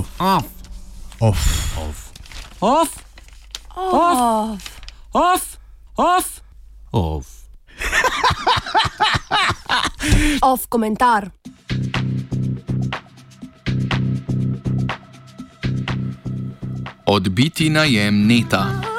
Off. 0.00 0.46
Off. 1.20 1.76
Off. 1.78 2.12
Off. 2.60 3.04
Off. 3.76 4.80
Off. 5.12 5.58
Off. 5.96 6.40
Off. 6.92 7.26
Off 10.42 10.66
komentar. 10.72 11.30
Odbiti 17.06 17.68
najem 17.70 18.26
neta. 18.26 18.89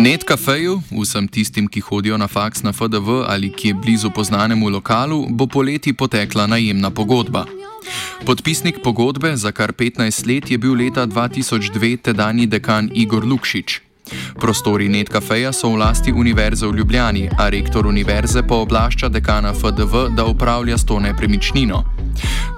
Net 0.00 0.22
kafeju, 0.24 0.78
vsem 0.96 1.26
tistim, 1.28 1.66
ki 1.68 1.80
hodijo 1.84 2.16
na 2.16 2.24
faks 2.28 2.62
na 2.62 2.72
FDV 2.72 3.18
ali 3.28 3.50
ki 3.52 3.68
je 3.68 3.74
blizu 3.74 4.10
poznanemu 4.10 4.70
lokalu, 4.70 5.26
bo 5.30 5.46
poleti 5.46 5.92
potekla 5.92 6.46
najemna 6.46 6.90
pogodba. 6.90 7.44
Podpisnik 8.26 8.80
pogodbe 8.84 9.36
za 9.36 9.52
kar 9.52 9.72
15 9.72 10.26
let 10.26 10.50
je 10.50 10.58
bil 10.58 10.72
leta 10.72 11.06
2002 11.06 11.96
tedajni 12.02 12.46
dekan 12.46 12.90
Igor 12.94 13.24
Lukšič. 13.24 13.80
Prostori 14.40 14.88
Netkafeja 14.88 15.52
so 15.52 15.68
v 15.68 15.76
lasti 15.84 16.12
Univerze 16.12 16.66
v 16.66 16.76
Ljubljani, 16.76 17.28
a 17.38 17.48
rektor 17.48 17.86
univerze 17.86 18.42
pa 18.42 18.54
oblašča 18.54 19.08
dekana 19.08 19.52
FDV, 19.54 20.16
da 20.16 20.24
upravlja 20.24 20.78
s 20.78 20.84
to 20.84 21.00
nepremičnino. 21.00 21.99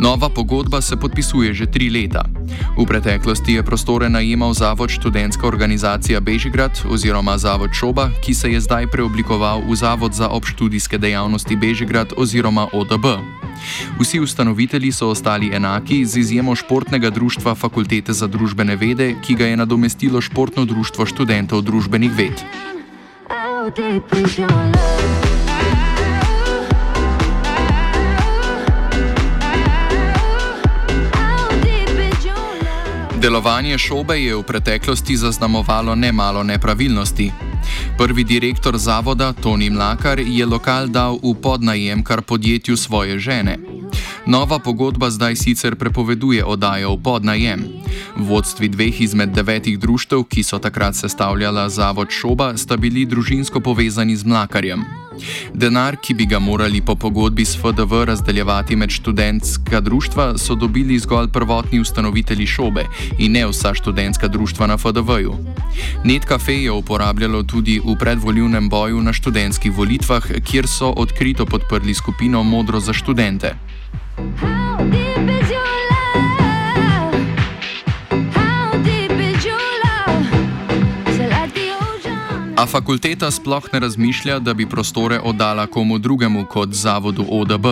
Nova 0.01 0.29
pogodba 0.29 0.81
se 0.81 0.97
podpisuje 0.97 1.55
že 1.55 1.67
tri 1.67 1.91
leta. 1.91 2.25
V 2.79 2.87
preteklosti 2.87 3.53
je 3.53 3.63
prostore 3.63 4.09
najemal 4.09 4.55
Zavod 4.55 4.91
študentska 4.91 5.47
organizacija 5.47 6.21
Bežigrad 6.21 6.81
oziroma 6.89 7.39
Zavod 7.39 7.71
Šoba, 7.73 8.11
ki 8.25 8.35
se 8.35 8.53
je 8.53 8.61
zdaj 8.61 8.87
preoblikoval 8.87 9.63
v 9.69 9.77
Zavod 9.77 10.13
za 10.15 10.29
obštudijske 10.29 10.99
dejavnosti 10.99 11.57
Bežigrad 11.57 12.13
oziroma 12.17 12.69
ODB. 12.73 13.07
Vsi 14.01 14.21
ustanovitelji 14.21 14.93
so 14.93 15.09
ostali 15.09 15.55
enaki, 15.55 16.05
z 16.07 16.17
izjemo 16.17 16.55
športnega 16.55 17.11
društva 17.11 17.55
Fakultete 17.55 18.13
za 18.13 18.27
družbene 18.27 18.77
vede, 18.77 19.15
ki 19.23 19.35
ga 19.35 19.47
je 19.47 19.57
nadomestilo 19.57 20.21
Športno 20.21 20.65
društvo 20.65 21.07
študentov 21.07 21.63
družbenih 21.63 22.11
ved. 22.17 22.37
How 23.29 23.71
deep 23.71 24.13
is 24.13 24.39
your 24.39 24.51
love? 24.51 25.32
Delovanje 33.23 33.79
šobe 33.79 34.19
je 34.19 34.35
v 34.35 34.43
preteklosti 34.43 35.15
zaznamovalo 35.17 35.95
nemalo 35.95 36.43
nepravilnosti. 36.43 37.31
Prvi 37.99 38.25
direktor 38.25 38.75
zavoda, 38.75 39.33
Toni 39.33 39.71
Mlakar, 39.71 40.19
je 40.19 40.47
lokal 40.47 40.91
dal 40.91 41.23
v 41.23 41.31
podnajem 41.39 42.03
kar 42.03 42.27
podjetju 42.27 42.77
svoje 42.77 43.23
žene. 43.23 43.59
Nova 44.27 44.59
pogodba 44.59 45.11
zdaj 45.11 45.37
sicer 45.37 45.79
prepoveduje 45.79 46.43
oddajo 46.45 46.99
v 46.99 47.03
podnajem. 47.03 47.61
Vodstvi 48.19 48.69
dveh 48.69 49.01
izmed 49.01 49.31
devetih 49.31 49.79
društev, 49.79 50.27
ki 50.27 50.43
so 50.43 50.59
takrat 50.59 50.99
sestavljala 50.99 51.69
zavod 51.71 52.11
Šoba, 52.11 52.59
sta 52.59 52.77
bili 52.77 53.07
družinsko 53.07 53.63
povezani 53.63 54.19
z 54.19 54.27
Mlakarjem. 54.27 55.02
Denar, 55.55 55.97
ki 56.03 56.15
bi 56.15 56.27
ga 56.27 56.39
morali 56.39 56.81
po 56.81 56.95
pogodbi 56.95 57.45
s 57.45 57.57
FDV 57.57 58.05
razdeljevati 58.05 58.77
med 58.77 58.91
študentska 58.91 59.81
društva, 59.81 60.39
so 60.39 60.55
dobili 60.55 60.99
zgolj 60.99 61.29
prvotni 61.33 61.81
ustanovitelji 61.81 62.47
šobe 62.47 62.85
in 63.19 63.33
ne 63.33 63.47
vsa 63.47 63.75
študentska 63.75 64.29
društva 64.29 64.67
na 64.67 64.77
FDV-ju. 64.77 65.35
Netcafe 66.05 66.55
je 66.55 66.73
uporabljalo 66.73 67.43
tudi 67.43 67.81
v 67.85 67.97
predvoljivnem 67.99 68.69
boju 68.69 69.03
na 69.03 69.13
študentskih 69.13 69.73
volitvah, 69.73 70.23
kjer 70.45 70.67
so 70.67 70.91
odkrito 70.91 71.47
podprli 71.47 71.95
skupino 71.95 72.43
Modro 72.43 72.81
za 72.81 72.93
študente. 72.93 73.55
How 74.17 74.72
A 82.63 82.67
fakulteta 82.67 83.27
sploh 83.31 83.65
ne 83.73 83.81
razmišlja, 83.81 84.39
da 84.39 84.55
bi 84.55 84.69
prostore 84.69 85.19
oddala 85.25 85.67
komu 85.67 85.99
drugemu 85.99 86.45
kot 86.47 86.73
zavodu 86.73 87.25
ODB. 87.31 87.67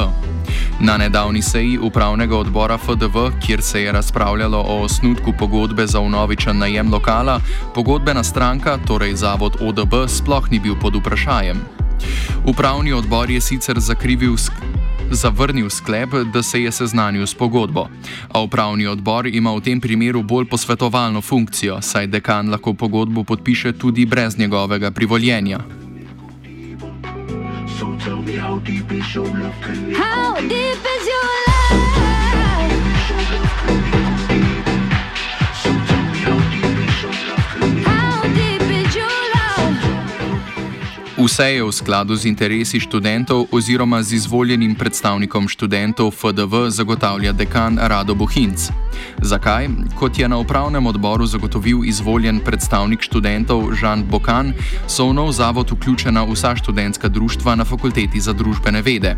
Na 0.80 0.96
nedavni 0.96 1.42
seji 1.42 1.78
upravnega 1.78 2.36
odbora 2.36 2.78
FDV, 2.78 3.30
kjer 3.46 3.62
se 3.62 3.82
je 3.82 3.92
razpravljalo 3.92 4.58
o 4.58 4.82
osnutku 4.82 5.32
pogodbe 5.38 5.86
za 5.86 6.00
unovičen 6.00 6.58
najem 6.58 6.92
lokala, 6.92 7.40
pogodbena 7.74 8.24
stranka, 8.24 8.78
torej 8.86 9.14
zavod 9.14 9.56
ODB, 9.60 9.94
sploh 10.08 10.50
ni 10.50 10.58
bil 10.58 10.74
pod 10.80 10.96
vprašajem. 10.96 11.62
Upravni 12.46 12.92
odbor 12.92 13.30
je 13.30 13.40
sicer 13.40 13.80
zakrivil 13.80 14.36
sk 14.36 14.79
zavrnil 15.10 15.70
sklep, 15.70 16.08
da 16.32 16.42
se 16.42 16.62
je 16.62 16.72
seznanil 16.72 17.26
s 17.26 17.34
pogodbo. 17.34 17.88
A 18.32 18.42
upravni 18.42 18.86
odbor 18.86 19.26
ima 19.26 19.52
v 19.52 19.60
tem 19.60 19.80
primeru 19.80 20.22
bolj 20.22 20.48
posvetovalno 20.48 21.20
funkcijo, 21.20 21.82
saj 21.82 22.06
dekan 22.06 22.50
lahko 22.50 22.74
pogodbo 22.74 23.24
podpiše 23.24 23.72
tudi 23.72 24.06
brez 24.06 24.38
njegovega 24.38 24.90
privoljenja. 24.90 25.60
How 28.40 28.58
deep 28.58 28.92
is 28.92 29.14
your 29.14 29.26
love? 29.26 29.54
How 29.94 30.34
deep 30.40 30.80
is 30.80 31.06
your 31.06 31.24
love? 31.24 31.39
Vse 41.20 41.60
je 41.60 41.60
v 41.60 41.68
skladu 41.68 42.16
z 42.16 42.32
interesi 42.32 42.80
študentov 42.80 43.52
oziroma 43.52 44.00
z 44.00 44.16
izvoljenim 44.16 44.72
predstavnikom 44.72 45.52
študentov 45.52 46.16
FDV 46.16 46.72
zagotavlja 46.72 47.36
dekan 47.36 47.76
Rado 47.76 48.16
Bohinc. 48.16 48.72
Zakaj? 49.20 49.68
Kot 50.00 50.16
je 50.16 50.24
na 50.24 50.40
upravnem 50.40 50.80
odboru 50.80 51.28
zagotovil 51.28 51.84
izvoljen 51.84 52.40
predstavnik 52.40 53.04
študentov 53.04 53.68
Žan 53.76 54.08
Bokan, 54.08 54.56
so 54.88 55.12
v 55.12 55.20
nov 55.20 55.36
zavod 55.36 55.68
vključena 55.68 56.24
vsa 56.24 56.56
študentska 56.56 57.12
društva 57.12 57.54
na 57.60 57.68
fakulteti 57.68 58.16
za 58.16 58.32
družbene 58.32 58.80
vede. 58.80 59.12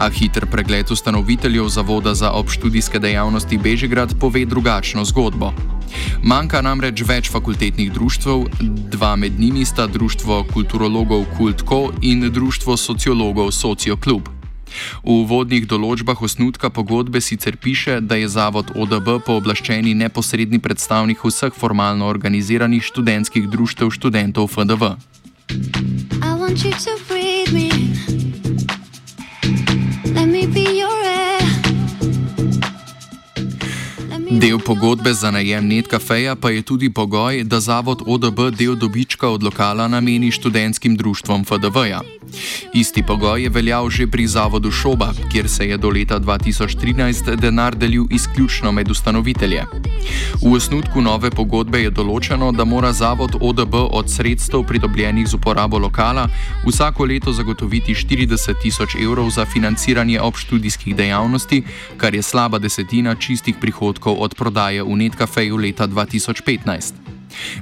A 0.00 0.08
hiter 0.08 0.48
pregled 0.48 0.88
ustanoviteljev 0.88 1.68
Zavoda 1.68 2.16
za 2.16 2.32
obštudijske 2.32 2.96
dejavnosti 2.98 3.60
Bežigrad 3.60 4.16
pove 4.16 4.48
drugačno 4.48 5.04
zgodbo. 5.04 5.75
Manjka 6.22 6.60
namreč 6.62 7.02
več 7.06 7.30
fakultetnih 7.30 7.92
društv, 7.92 8.30
dva 8.90 9.16
med 9.16 9.40
njimi 9.40 9.64
sta 9.64 9.86
Društvo 9.86 10.44
kulturologov 10.52 11.26
Kultko 11.36 11.92
in 12.02 12.30
Društvo 12.32 12.76
sociologov 12.76 13.52
Socioklub. 13.52 14.28
V 15.04 15.22
uvodnih 15.22 15.66
določbah 15.68 16.20
osnutka 16.22 16.70
pogodbe 16.70 17.20
sicer 17.20 17.56
piše, 17.56 18.00
da 18.00 18.18
je 18.20 18.28
zavod 18.28 18.74
ODB 18.76 19.22
pooblaščeni 19.26 19.94
neposredni 19.94 20.60
predstavnik 20.62 21.24
vseh 21.24 21.54
formalno 21.54 22.08
organiziranih 22.10 22.84
študentskih 22.84 23.48
društev 23.48 23.94
študentov 23.94 24.50
FDV. 24.52 24.96
I 26.22 26.34
want 26.34 26.64
you 26.64 26.72
to 26.72 26.98
breathe 27.08 27.52
me. 27.52 27.95
Del 34.36 34.58
pogodbe 34.58 35.14
za 35.14 35.30
najem 35.30 35.66
netkafeja 35.66 36.34
pa 36.36 36.50
je 36.50 36.62
tudi 36.62 36.90
pogoj, 36.92 37.44
da 37.44 37.60
zavod 37.60 38.02
ODB 38.06 38.40
del 38.52 38.74
dobička 38.76 39.28
od 39.28 39.42
lokala 39.42 39.88
nameni 39.88 40.30
študentskim 40.30 40.96
društvom 40.96 41.44
FDV-ja. 41.44 42.00
Isti 42.74 43.02
pogoj 43.02 43.42
je 43.42 43.50
veljal 43.50 43.90
že 43.90 44.06
pri 44.06 44.26
zavodu 44.26 44.70
Šoba, 44.70 45.12
kjer 45.32 45.48
se 45.48 45.68
je 45.68 45.76
do 45.76 45.88
leta 45.90 46.20
2013 46.20 47.36
denar 47.36 47.76
delil 47.76 48.04
izključno 48.10 48.72
med 48.72 48.90
ustanovitelje. 48.90 49.64
V 50.42 50.52
osnutku 50.52 51.00
nove 51.00 51.30
pogodbe 51.30 51.80
je 51.82 51.90
določeno, 51.90 52.52
da 52.52 52.64
mora 52.64 52.92
zavod 52.92 53.38
ODB 53.40 53.74
od 53.74 54.10
sredstev 54.10 54.62
pridobljenih 54.68 55.28
z 55.28 55.34
uporabo 55.34 55.78
lokala 55.78 56.28
vsako 56.66 57.04
leto 57.04 57.32
zagotoviti 57.32 57.94
40 57.94 58.60
tisoč 58.62 58.96
evrov 59.00 59.30
za 59.30 59.44
financiranje 59.44 60.20
obštudijskih 60.20 60.96
dejavnosti, 60.96 61.62
kar 61.96 62.14
je 62.14 62.22
slaba 62.22 62.58
desetina 62.58 63.14
čistih 63.14 63.56
prihodkov 63.60 64.16
od 64.20 64.34
prodaje 64.34 64.82
v 64.82 64.96
Netkafeju 64.96 65.56
leta 65.56 65.88
2015. 65.88 66.94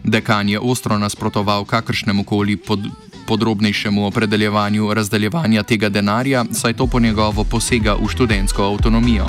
Dekan 0.05 0.49
je 0.49 0.61
ostro 0.61 0.99
nasprotoval 0.99 1.65
kakršnemu 1.65 2.25
koli 2.25 2.56
pod, 2.56 2.81
podrobnejšemu 3.26 4.06
opredeljevanju 4.06 4.94
razdeljevanja 4.94 5.62
tega 5.62 5.88
denarja, 5.88 6.44
saj 6.53 6.73
to 6.73 6.87
po 6.87 7.00
njegovo 7.00 7.44
posega 7.44 7.94
v 7.94 8.09
študentsko 8.09 8.62
avtonomijo. 8.62 9.26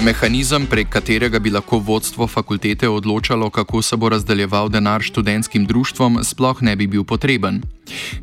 Mehanizem, 0.00 0.64
prek 0.64 0.88
katerega 0.88 1.38
bi 1.38 1.50
lahko 1.52 1.76
vodstvo 1.78 2.26
fakultete 2.26 2.88
odločalo, 2.88 3.50
kako 3.50 3.82
se 3.82 3.96
bo 3.96 4.08
razdeljeval 4.08 4.68
denar 4.68 5.02
študentskim 5.02 5.66
društvom, 5.66 6.24
sploh 6.24 6.62
ne 6.62 6.76
bi 6.76 6.86
bil 6.86 7.04
potreben. 7.04 7.60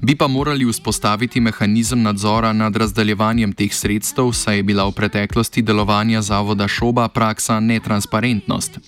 Bi 0.01 0.15
pa 0.15 0.27
morali 0.27 0.65
vzpostaviti 0.65 1.39
mehanizem 1.39 2.01
nadzora 2.01 2.53
nad 2.53 2.75
razdeljevanjem 2.75 3.53
teh 3.53 3.73
sredstev, 3.73 4.33
saj 4.33 4.57
je 4.57 4.63
bila 4.63 4.87
v 4.89 4.91
preteklosti 4.91 5.61
delovanja 5.61 6.21
zavoda 6.21 6.67
Šoba 6.67 7.07
praksa 7.07 7.59
netransparentnost. 7.59 8.79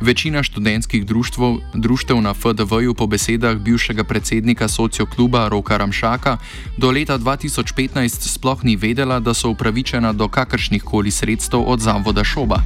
Večina 0.00 0.42
študentskih 0.42 1.06
društvov, 1.06 1.60
društev 1.74 2.20
na 2.20 2.34
FDV-ju 2.34 2.94
po 2.94 3.06
besedah 3.06 3.56
bivšega 3.56 4.04
predsednika 4.04 4.68
sociokluba 4.68 5.48
Roka 5.48 5.76
Ramšaka 5.76 6.38
do 6.76 6.90
leta 6.90 7.18
2015 7.18 8.08
sploh 8.32 8.64
ni 8.64 8.76
vedela, 8.76 9.20
da 9.20 9.34
so 9.34 9.50
upravičena 9.50 10.12
do 10.12 10.28
kakršnih 10.28 10.82
koli 10.82 11.10
sredstev 11.10 11.60
od 11.66 11.80
zavoda 11.80 12.24
Šoba. 12.24 12.62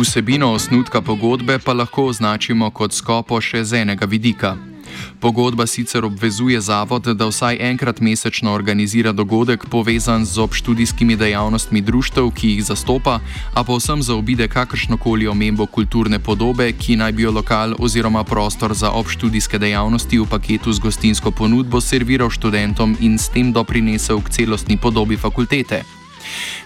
Vsebino 0.00 0.52
osnutka 0.52 1.00
pogodbe 1.00 1.58
pa 1.58 1.72
lahko 1.72 2.04
označimo 2.04 2.70
kot 2.70 2.92
skopo 2.92 3.40
še 3.40 3.64
z 3.64 3.82
enega 3.82 4.06
vidika. 4.06 4.75
Pogodba 5.20 5.66
sicer 5.66 6.04
obvezuje 6.04 6.60
zavod, 6.60 7.02
da 7.02 7.26
vsaj 7.26 7.56
enkrat 7.60 8.00
mesečno 8.00 8.52
organizira 8.52 9.12
dogodek 9.12 9.66
povezan 9.70 10.24
z 10.24 10.38
obštudijskimi 10.38 11.16
dejavnostmi 11.16 11.80
društev, 11.80 12.30
ki 12.30 12.48
jih 12.48 12.64
zastopa, 12.64 13.20
a 13.54 13.64
povsem 13.64 14.02
zaobide 14.02 14.48
kakršnokoli 14.48 15.28
omembo 15.28 15.66
kulturne 15.66 16.18
podobe, 16.18 16.72
ki 16.72 16.96
naj 16.96 17.12
bi 17.12 17.22
jo 17.22 17.32
lokal 17.32 17.74
oziroma 17.78 18.24
prostor 18.24 18.74
za 18.74 18.90
obštudijske 18.90 19.58
dejavnosti 19.58 20.18
v 20.18 20.26
paketu 20.30 20.72
z 20.72 20.78
gostinsko 20.78 21.30
ponudbo 21.30 21.80
serviral 21.80 22.30
študentom 22.30 22.96
in 23.00 23.18
s 23.18 23.28
tem 23.28 23.52
doprinesel 23.52 24.20
k 24.20 24.30
celostni 24.30 24.76
podobi 24.76 25.16
fakultete. 25.16 26.05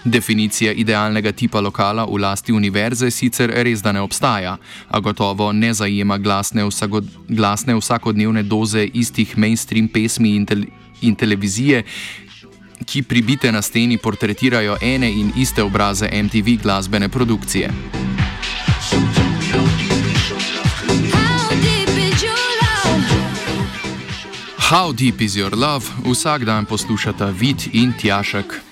Definicija 0.03 0.71
idealnega 0.71 1.31
tipa 1.31 1.61
lokala 1.61 2.05
v 2.05 2.17
lasti 2.21 2.51
univerze 2.51 3.11
sicer 3.11 3.53
res 3.63 3.81
da 3.81 3.91
ne 3.91 4.01
obstaja, 4.01 4.57
a 4.89 4.99
gotovo 4.99 5.51
ne 5.51 5.73
zajema 5.73 6.17
glasne, 6.17 6.65
vsako, 6.65 7.01
glasne 7.29 7.75
vsakodnevne 7.75 8.43
doze 8.43 8.87
istih 8.93 9.37
mainstream 9.37 9.87
pesmi 9.87 10.35
in, 10.35 10.45
tel, 10.45 10.65
in 11.01 11.15
televizije, 11.15 11.83
ki 12.85 13.03
pribite 13.03 13.51
na 13.51 13.61
steni 13.61 13.97
portretirajo 13.97 14.77
ene 14.81 15.11
in 15.11 15.31
iste 15.37 15.63
obraze 15.63 16.09
MTV 16.23 16.57
glasbene 16.63 17.09
produkcije. 17.09 17.69
How 24.71 24.93
deep 24.93 25.21
is 25.21 25.35
your 25.35 25.51
love? 25.51 25.85
Vsak 26.05 26.45
dan 26.45 26.65
poslušata 26.65 27.25
Vid 27.25 27.59
in 27.73 27.93
Tjašek. 27.93 28.70